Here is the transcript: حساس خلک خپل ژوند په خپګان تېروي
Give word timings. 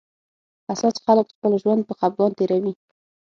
حساس 0.67 0.95
خلک 1.05 1.27
خپل 1.35 1.51
ژوند 1.61 1.81
په 1.87 1.93
خپګان 1.99 2.31
تېروي 2.37 2.73